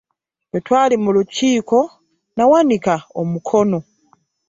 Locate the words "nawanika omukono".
2.35-3.79